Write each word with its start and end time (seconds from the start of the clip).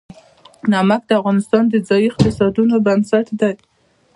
نمک 0.71 1.01
د 1.07 1.11
افغانستان 1.21 1.63
د 1.69 1.75
ځایي 1.87 2.05
اقتصادونو 2.11 2.75
بنسټ 2.85 3.27
دی. 3.39 3.53